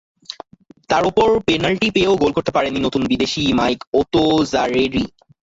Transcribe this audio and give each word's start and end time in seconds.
তার 0.89 1.03
ওপর 1.09 1.27
পেনাল্টি 1.47 1.87
পেয়েও 1.95 2.19
গোল 2.21 2.31
করতে 2.37 2.51
পারেননি 2.53 2.79
নতুন 2.83 3.01
বিদেশি 3.11 3.41
মাইক 3.59 3.79
ওতোজারেরি। 3.93 5.03